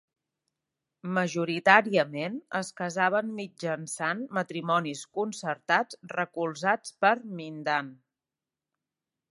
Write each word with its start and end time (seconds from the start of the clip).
Majoritàriament, 1.17 2.39
es 2.59 2.71
casaven 2.81 3.29
mitjançant 3.41 4.25
matrimonis 4.39 5.05
concertats 5.19 6.01
recolzats 6.21 6.97
per 7.05 7.15
Mindan. 7.41 7.95